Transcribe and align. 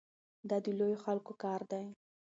دا 0.49 0.57
د 0.65 0.67
لویو 0.79 1.03
خلکو 1.05 1.31
کار 1.43 1.61
دی. 1.71 1.85